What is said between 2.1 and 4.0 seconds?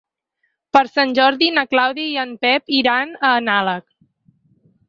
i en Pep iran a Nalec.